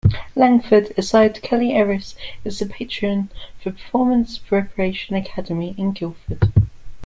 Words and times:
Langford, 0.35 0.85
alongside 0.97 1.43
Kerry 1.43 1.75
Ellis, 1.75 2.15
is 2.43 2.57
the 2.57 2.65
patron 2.65 3.29
for 3.61 3.69
Performance 3.71 4.39
Preparation 4.39 5.15
Academy 5.15 5.75
in 5.77 5.91
Guildford. 5.91 6.51